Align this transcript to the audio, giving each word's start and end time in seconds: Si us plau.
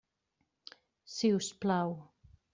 Si 1.17 1.31
us 1.41 1.51
plau. 1.67 1.95